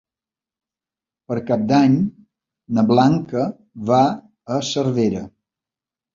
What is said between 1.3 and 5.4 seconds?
Per Cap d'Any na Blanca va a Cervera.